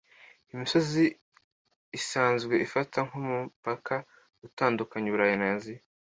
[0.45, 1.03] iyi misozi
[1.99, 3.95] isanzwe ifatwa nkumupaka
[4.47, 5.81] utandukanya Uburayi na Aziya